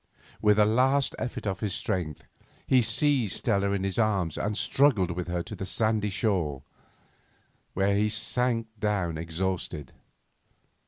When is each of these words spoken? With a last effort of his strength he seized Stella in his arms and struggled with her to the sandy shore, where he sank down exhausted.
With 0.41 0.57
a 0.57 0.65
last 0.65 1.15
effort 1.19 1.45
of 1.45 1.59
his 1.59 1.75
strength 1.75 2.25
he 2.65 2.81
seized 2.81 3.37
Stella 3.37 3.69
in 3.69 3.83
his 3.83 3.99
arms 3.99 4.35
and 4.35 4.57
struggled 4.57 5.11
with 5.11 5.27
her 5.27 5.43
to 5.43 5.55
the 5.55 5.63
sandy 5.63 6.09
shore, 6.09 6.63
where 7.75 7.95
he 7.95 8.09
sank 8.09 8.65
down 8.79 9.15
exhausted. 9.15 9.93